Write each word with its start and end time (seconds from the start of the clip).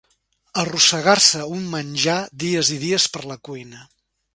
Arrossegar-se 0.61 1.43
un 1.59 1.69
menjar 1.75 2.19
dies 2.49 2.75
i 2.79 2.83
dies 2.89 3.11
per 3.17 3.27
la 3.35 3.43
cuina. 3.51 3.89